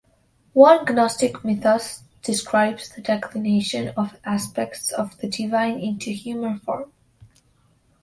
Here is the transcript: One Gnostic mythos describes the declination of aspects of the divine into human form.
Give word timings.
One 0.53 0.83
Gnostic 0.85 1.45
mythos 1.45 2.01
describes 2.23 2.89
the 2.89 3.03
declination 3.03 3.89
of 3.95 4.19
aspects 4.23 4.91
of 4.91 5.15
the 5.19 5.27
divine 5.29 5.77
into 5.79 6.09
human 6.09 6.57
form. 6.57 6.91